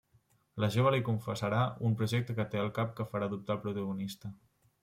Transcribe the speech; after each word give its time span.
La 0.63 0.69
jove 0.75 0.93
li 0.95 1.01
confessarà 1.09 1.59
un 1.89 1.95
projecte 2.01 2.37
que 2.39 2.47
té 2.55 2.63
al 2.65 2.75
cap 2.81 2.97
que 3.01 3.09
farà 3.15 3.31
dubtar 3.35 3.59
el 3.59 3.65
protagonista. 3.67 4.35